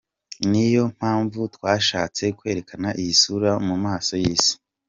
Niyo 0.49 0.83
mpamvu 0.97 1.39
twashatse 1.55 2.23
kwerekana 2.37 2.89
iyi 3.01 3.13
sura 3.21 3.51
mu 3.67 3.75
maso 3.85 4.13
y’Isi”. 4.21 4.53